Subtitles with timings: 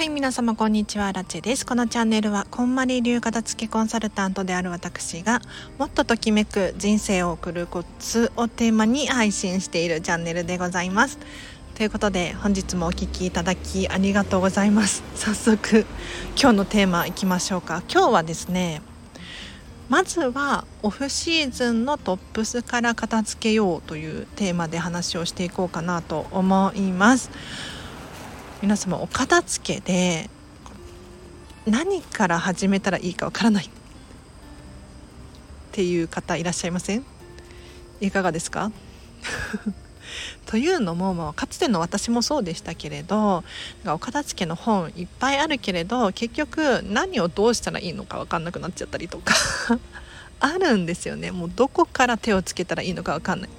[0.00, 1.12] はい皆様こんにちは。
[1.12, 1.66] ラチェです。
[1.66, 5.42] このチャンネルはこんまり流片付けコンサルタントである私が
[5.76, 11.18] もっとときめく人生を送るコツをテーマに配信しているチャンネルでございます。
[11.74, 15.02] ということで本日もお聴きいただきありがとうございます。
[15.16, 15.84] 早速
[16.34, 17.82] 今日のテーマいきましょうか。
[17.92, 18.80] 今日はですね
[19.90, 27.30] まずはオフシーズンのトップスから片付けようというテーマで話をしていこうかなと思います。
[28.62, 30.28] 皆様お片付けで
[31.66, 33.68] 何から始めたらいいかわからないっ
[35.72, 37.04] ていう方いらっしゃいません？
[38.00, 38.72] いかがですか？
[40.46, 43.44] というのも、まあ、かつての私もそうでしたけれど
[43.86, 49.34] お片付けの本いっぱいあるけれど結局何をどうしたらいいのか分かんなくなっちゃったりとか
[50.40, 51.30] あるんですよね。
[51.30, 53.50] もうどこから手をつけたらいいのか分かんない。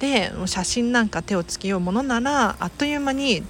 [0.00, 3.42] で写真なんか手をつけようものならあっという間に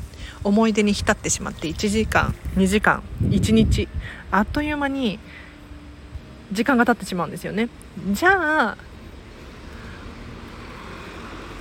[0.45, 3.89] 思い出に浸ってしまって1時間2時間1日
[4.31, 5.19] あっという間に
[6.53, 7.69] 時間が経ってしまうんですよね。
[8.13, 8.77] じゃあ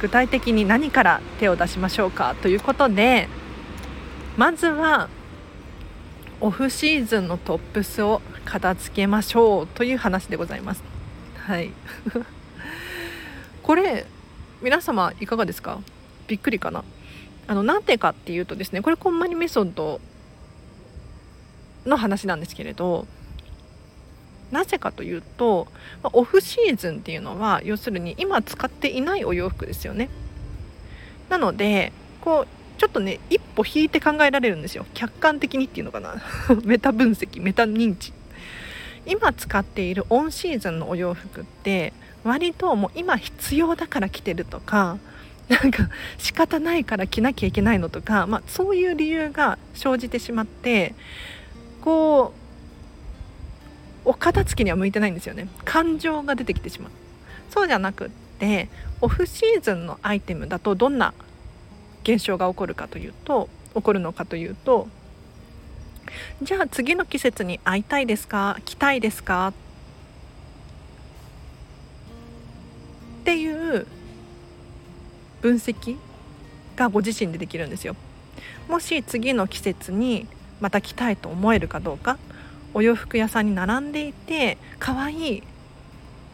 [0.01, 3.27] 具体的に何から手を出しましょうかということで
[4.37, 5.09] まずは
[6.39, 10.83] オフシーズンのトップスを片付けましょうという話でございます。
[11.45, 11.71] はい。
[13.63, 14.05] これ
[14.61, 15.79] 皆様いかがですか？
[16.27, 16.83] びっくりかな？
[17.47, 20.01] あのなんてかっていうとですねこれこんまりメソッド
[21.85, 23.07] の話なんですけれど
[24.51, 25.67] なぜかというと
[26.03, 30.09] オフシーズンっていうのは要するに今使っていないお洋服ですよね。
[31.29, 34.85] なのでこうちょっとね一歩引いて考えられるんですよ。
[34.93, 36.15] 客観的にっていうのかな。
[36.63, 38.13] メタ分析メタ認知。
[39.05, 44.97] 今使っているオンシーズンのお洋服って割ともう今必要だから着てるとか
[45.47, 50.93] なんか仕方ないから着なきゃいけないのとか、まあ、そういう理由が生じてしまって
[51.81, 52.33] こ
[54.05, 55.47] うお片付けには向いてないんですよね。
[55.65, 56.91] 感情が出てきてしまう。
[57.49, 58.09] そうじゃなくっ
[58.39, 58.69] て
[59.01, 61.13] オフシーズンのアイテムだとどんな
[62.03, 64.87] 現象が起こるかというと起こるのかというと
[66.41, 68.57] じゃあ次の季節に会いたいですか？
[68.65, 69.47] 着たいですか？
[69.47, 69.53] っ
[75.41, 75.97] 分析
[76.75, 77.95] がご自身でできるんですよ。
[78.67, 80.27] もし次の季節に
[80.59, 82.17] また着たいと思えるかどうか
[82.73, 85.43] お洋服屋さんに並んでいて可愛いっ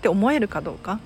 [0.01, 0.99] て思えるかどうか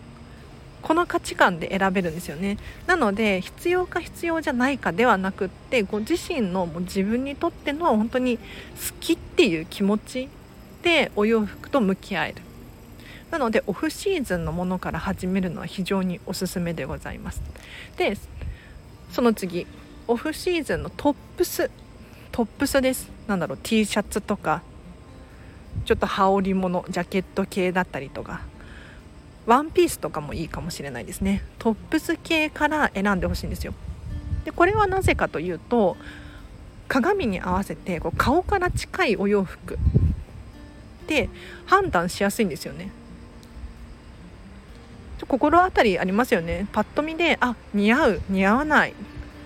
[0.81, 2.57] この価値観で選べるんですよね。
[2.85, 8.43] なので必要か必要じゃないかではなくってご自身のもう自分にとっての本当に好
[8.99, 10.29] きっていう気持ち
[10.83, 12.46] でお洋服と向き合える。
[13.31, 17.41] なのでオフシーズンのものから始めるのは非常におすすめでございます。
[17.97, 18.17] で
[19.11, 19.67] その次
[20.07, 21.69] オフシーズンのトップス
[22.31, 23.09] トップスです。
[23.27, 24.61] なんだろう T シャツとか
[25.85, 28.41] ちょっと羽織物ジャケット系だったりとか
[29.45, 31.43] ワンピースとかもいいかもしれないですね。
[31.59, 33.73] トップス系から選んでほしいんですよ。
[34.45, 35.97] でこれはなぜかというと
[36.87, 39.77] 鏡に合わせてこう顔から近いお洋服っ
[41.07, 41.29] て
[41.65, 42.91] 判断しやすいんですよね。
[45.25, 46.67] 心当たりありますよね。
[46.71, 48.93] パッと見であ似合う似合わない。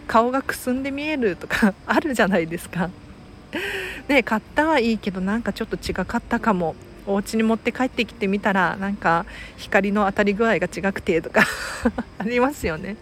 [0.07, 2.89] 顔がくすんで見えるとか あるじゃないですか。
[4.07, 6.75] で 買ったはいいけどなんかちょっと違かったかも。
[7.07, 9.25] お家に持って帰ってきてみたらなんか
[9.57, 11.47] 光の当たり具合が違くてとか
[12.19, 12.95] ありますよね。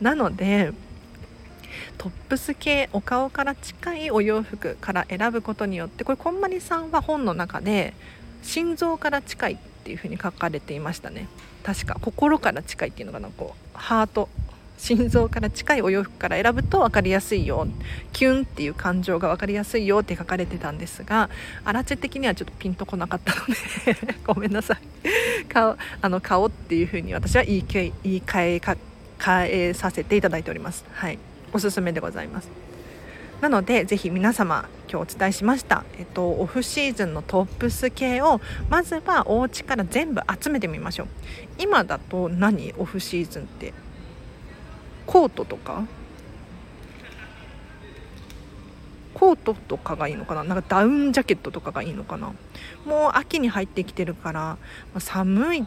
[0.00, 0.72] なので
[1.98, 7.94] トップス系お顔から近いお洋服から選ぶことによってこれこんまりさんは本の中で
[8.42, 9.58] 心臓から近い。
[9.82, 11.26] っていうふうに書かれていましたね。
[11.64, 14.28] 確か心から近いっていうのかなこうハート
[14.78, 17.68] 心臓から近いお洋服から選ぶと分かりやすいよ
[18.12, 21.30] キュンっていう感情が分かりやすいよって書かれてたんですが
[21.64, 24.78] アラチェ的にはちょっとピンとこなかったので ごめんなさい。
[25.48, 28.76] 顔あの顔っていうふうに私は言い言い換えか
[29.24, 30.84] 変えさせていただいております。
[30.92, 31.18] はい。
[31.52, 32.48] おすすめでございます。
[33.40, 41.06] なのでぜひ皆様今日お伝えしました、えっと、オフシーズンのトップス系をまずはお家から全部集めてみましょう。
[41.58, 42.74] 今だと何？
[42.76, 43.72] オフシーズンって。
[45.06, 45.86] コートとか？
[49.14, 50.44] コートとかがいいのかな？
[50.44, 52.34] なんかダウンジャケットとかがいいのかな？
[52.84, 54.58] もう秋に入ってきてるから、
[54.98, 55.66] 寒い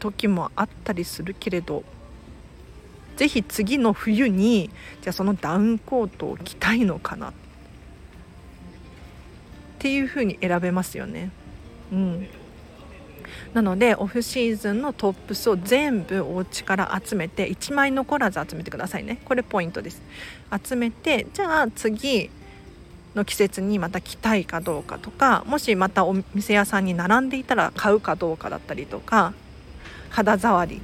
[0.00, 1.84] 時もあったりするけれど
[3.16, 4.70] ぜひ次の冬に
[5.02, 7.28] じゃあそのダウンコートを着たいのかな？
[7.28, 7.43] って
[9.84, 11.30] ていう風に選べますよね。
[11.92, 12.26] うん。
[13.52, 19.20] なのでオフシーズンのトップスを全部お家から集めて1枚残らず集めてくださいね。
[19.26, 20.00] これポイントです。
[20.66, 22.30] 集めてじゃあ次
[23.14, 29.34] の季節にまた着たいかどうかとかもしまたお店屋さんに並んでいたら買うかどうかだったりとか
[30.08, 30.80] 肌触り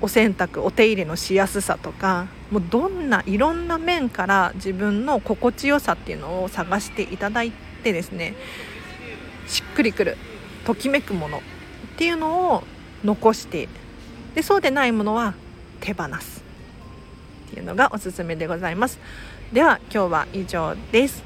[0.00, 7.50] お洗濯お手入れのしやすさとかもうどんないろんな面から自分の心地よさっていうのを探していただい
[7.82, 8.34] てですね
[9.46, 10.16] しっくりくる
[10.66, 11.40] ときめくものっ
[11.96, 12.62] ていうのを
[13.04, 13.68] 残して
[14.34, 15.34] でそうでないものは
[15.80, 16.42] 手放す
[17.48, 18.98] っていうのがおすすめでございます。
[19.52, 21.22] では今日は以上です。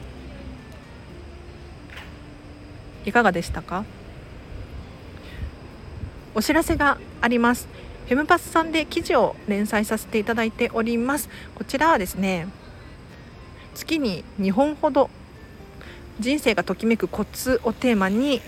[3.07, 3.85] いかがでしたか？
[6.35, 7.67] お知らせがあります。
[8.11, 11.29] フェムパスさんで記事を連載させていただいております。
[11.55, 12.49] こちらはですね
[13.73, 15.09] 月に2本ほど
[16.19, 18.43] 人生がときめくコツをテーマに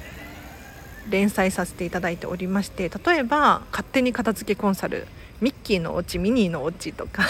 [1.08, 5.06] 連載させていただいておりまして例えば勝手に片付けコンサル
[5.40, 7.22] ミッキーのお家ミニーのお家とか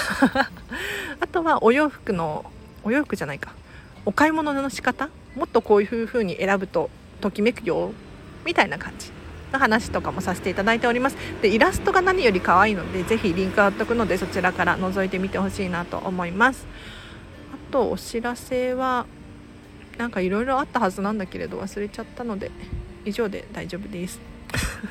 [1.20, 2.50] あとはお洋服の
[2.82, 3.52] お洋服じゃないか
[4.06, 6.88] お買い物の仕方もっとこういう風に選ぶと
[7.20, 7.92] ときめくよ
[8.46, 9.21] みたいな感じ。
[9.52, 11.16] の話とかもさせていただいております。
[11.40, 16.66] でイラストが何より可愛いのでぜひリンク貼っとくのでそちらから覗いてみてほしいなと思います。
[17.52, 19.06] あとお知らせは
[19.98, 22.50] なんかいろいろあったはずなんだけれど忘れちゃったので
[23.04, 24.20] 以上で大丈夫です。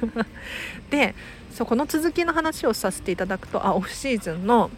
[0.90, 1.16] で
[1.54, 4.72] そうこの続きの話をさせていただくとあオフシーズンの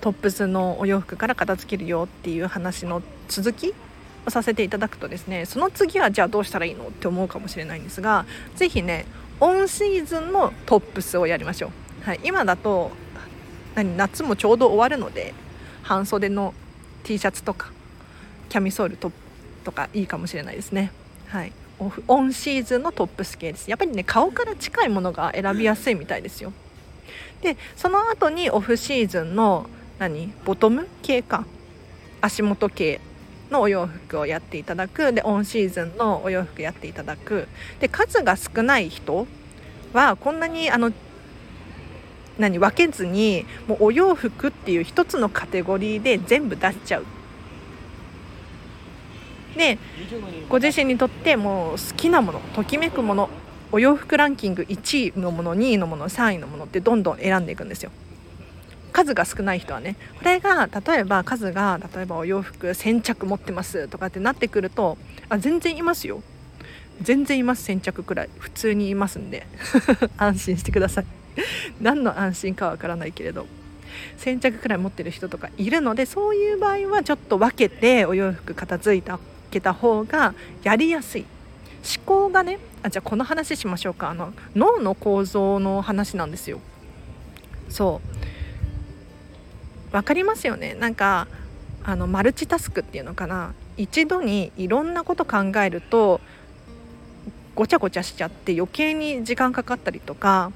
[0.00, 3.74] トップスのお洋服から片付けるよっていう話の続き
[4.30, 8.26] させていただくとですねその次はじゃあどうしたらいいのって思うかもしれないんですが
[8.56, 9.06] 是非ね
[9.40, 11.70] オンシーズンのトップスをやりましょう、
[12.04, 12.90] はい、今だと
[13.74, 15.34] 何夏もちょうど終わるので
[15.82, 16.54] 半袖の
[17.04, 17.72] T シャツとか
[18.48, 19.12] キャミソールと
[19.64, 20.92] とかいいかもしれないですね。
[21.28, 21.52] はい
[22.08, 23.70] オンシーズンのトップス系です。
[23.70, 26.52] やっぱりね顔から近いものが選びやすいみたいですよ。
[27.40, 31.44] でその後にオフシーズンの何ボトム系か。
[32.20, 33.00] 足元系。
[33.50, 35.12] のお洋服をやっていただく。
[35.12, 37.48] でオンシーズンのお洋服やっていただく。
[37.80, 39.26] で数が少ない人
[39.92, 40.92] はこんなにあの
[42.38, 47.04] 何分けずにもうお洋服っていう一つのカテゴリーで全部出しちゃう。
[49.56, 49.78] で
[50.48, 53.28] ご自身にとってもう好きなものときめくもの
[53.72, 57.90] お洋服ランキング1位のもの2位のもの3位のものってどんどん選んでいくんですよ。
[58.98, 64.98] 数が少ない人はねこれが例えば数が例えばお洋服先着持ってますとかってなってくると
[65.28, 66.20] あ全然いますよ。
[67.00, 68.30] 全然います先着くらい。
[68.38, 69.46] 普通にいますんで。
[70.18, 71.06] 安心してください。
[71.80, 73.46] 何の安心かわからないけれど。
[74.16, 80.34] 先着くらい持ってる人とかいるのでそういう場合はちょっと分けてお洋服片付いたけた方が
[80.64, 81.24] やりやすい。
[81.98, 84.10] 思考がねあじゃあこの話しましょうか。
[84.10, 86.58] あの脳の構造の話なんですよ。
[87.68, 88.17] そう。
[89.92, 90.74] 分かりますよね。
[90.74, 91.28] なんか
[91.84, 93.54] あのマルチタスクっていうのかな。
[93.76, 96.20] 一度にいろんなこと考えると
[97.54, 100.50] ごちゃごちゃしちゃって余計に時間かかったりとか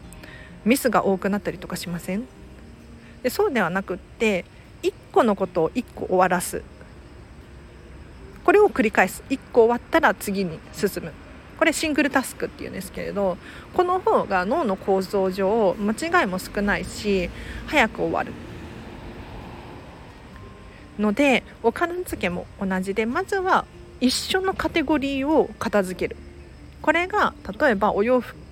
[0.65, 2.27] ミスが多くなったりとかしません？
[3.23, 4.45] でそうではなくって
[4.83, 6.63] 1個のことを1個終わらす。
[8.45, 9.23] これを繰り返す。
[9.31, 11.13] 1個終わったら次に進む。
[11.59, 13.39] これシングルタスクっていうんですけれど
[13.73, 17.31] この方が脳の構造上間違いも少ないし
[17.69, 18.33] 早く終わる。
[20.99, 23.65] のでお片付けも同じでまずは
[24.01, 26.17] 一緒のカテゴリーを片付ける。
[26.81, 28.43] これが例えばお洋服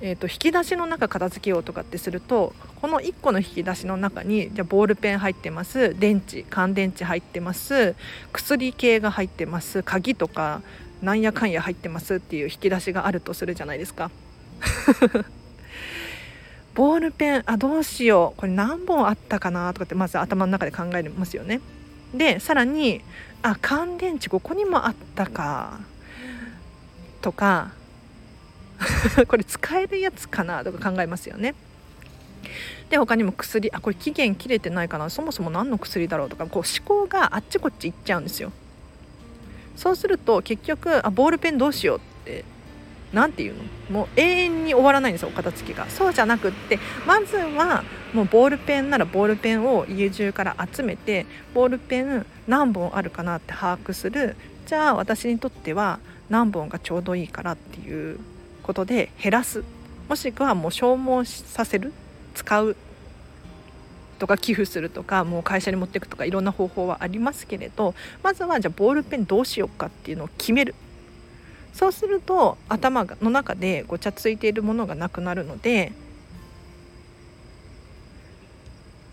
[0.00, 5.98] えーと、引き出しの中片付けようとかってするとこの1個の引き出しの中にじゃボールペン入ってます。
[5.98, 7.96] 電池乾電池入ってます。
[8.32, 9.82] 薬系が入ってます。
[9.82, 10.62] 鍵とか
[11.02, 14.10] なんやかんや入ってますっていう引き出しがあるとするじゃないですか。
[16.78, 21.60] ボールペンあどうしようこれ何本あったかなとかってまず頭の中で考えますよね。
[22.14, 23.02] でさらに
[23.42, 25.80] あ乾電池ここにもあったか
[27.20, 27.72] とか
[29.26, 31.56] これ使えるやつかなとか考えますよね。
[32.90, 38.52] で他にも薬あこれ期限切れてないかなそもそも何の薬だろうとかこう思考があっちこっち行っちゃうんですよ。
[39.74, 42.44] そうすると結局あボールペンどうしようって
[43.12, 43.62] 何て言うの？
[44.00, 45.88] もう永遠に終わらないんですよお片付けが。
[45.88, 54.36] そうじゃなくってまずはもうボールペンならボールペンを家中から集めてボールペン何本あるかなって把握する。
[54.66, 58.18] じゃあ私にとっては何本がちょうどいいからっていう
[58.62, 59.64] ことで減らす。
[60.08, 61.92] もしくはもう消耗させる。
[62.34, 62.76] 使う。
[64.18, 70.74] とか寄付するとかもう会社に持っていくとかいろんな方法はありますけれどまずはじゃあボールペンどうしようかっていうのを決める。
[71.72, 75.92] そうすると頭の中でごちゃついているものがなくなるので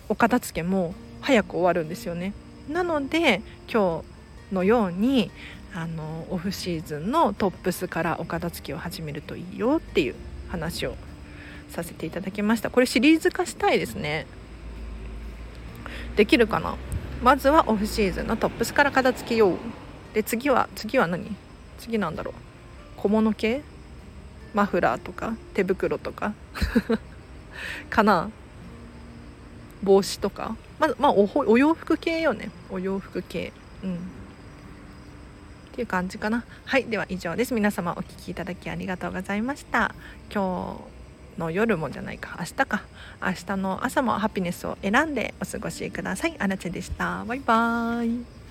[0.09, 2.33] お片付けも早く終わるんですよね。
[2.69, 4.03] なので今
[4.49, 5.31] 日のように
[5.73, 10.15] あのオフシーズンのトップスからお片付けを始めるといいよっていう
[10.49, 10.95] 話を
[11.69, 12.69] させていただきました。
[12.69, 14.25] これシリーズ化したいですね。
[16.15, 16.75] できるかな？
[17.21, 19.57] まずはオフシーズンのトップスから片付けよう。
[20.13, 21.35] で次は次は何？
[21.79, 22.33] 次なんだろう？
[22.97, 23.61] 小物系？
[24.53, 25.35] マフラーとか？
[25.53, 26.33] 手袋とか？
[27.89, 28.29] かな？
[29.83, 30.55] 帽子とか？
[30.79, 32.51] ままあおお洋服系よね。
[32.69, 33.53] お洋服系。
[33.83, 33.95] うん。
[33.95, 33.97] っ
[35.73, 36.45] ていう感じかな。
[36.65, 37.53] はいでは以上です。
[37.53, 39.93] 皆様お聴きいただきありがとうございました。
[40.33, 40.81] 今
[41.35, 42.37] 日の夜もじゃないか。
[42.39, 42.83] 明日か。
[43.21, 46.35] 明日の朝もハピネスを選んでお過ごしください。
[46.39, 47.25] あらちでした。
[47.25, 48.44] バイバーイ。